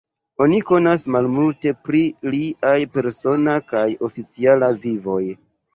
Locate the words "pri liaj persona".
1.89-3.57